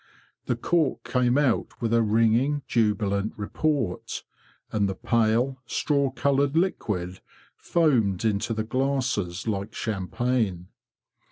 [0.47, 4.23] The cork came out with a ringing jubilant report,
[4.71, 7.19] and the pale, straw coloured liquid
[7.55, 10.69] foamed into the glasses like champagne.